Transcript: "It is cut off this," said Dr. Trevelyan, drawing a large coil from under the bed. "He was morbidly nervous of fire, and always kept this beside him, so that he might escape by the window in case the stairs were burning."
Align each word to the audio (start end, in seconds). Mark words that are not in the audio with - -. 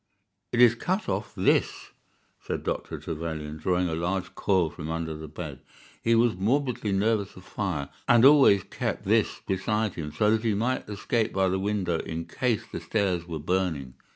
"It 0.51 0.59
is 0.61 0.73
cut 0.73 1.07
off 1.07 1.35
this," 1.35 1.91
said 2.41 2.63
Dr. 2.63 2.97
Trevelyan, 2.97 3.57
drawing 3.57 3.87
a 3.87 3.93
large 3.93 4.33
coil 4.33 4.71
from 4.71 4.89
under 4.89 5.13
the 5.13 5.27
bed. 5.27 5.59
"He 6.01 6.15
was 6.15 6.35
morbidly 6.35 6.91
nervous 6.91 7.35
of 7.35 7.43
fire, 7.43 7.87
and 8.07 8.25
always 8.25 8.63
kept 8.63 9.03
this 9.05 9.41
beside 9.45 9.93
him, 9.93 10.11
so 10.11 10.31
that 10.31 10.43
he 10.43 10.55
might 10.55 10.89
escape 10.89 11.31
by 11.33 11.49
the 11.49 11.59
window 11.59 11.99
in 11.99 12.25
case 12.25 12.63
the 12.65 12.81
stairs 12.81 13.27
were 13.27 13.37
burning." 13.37 13.93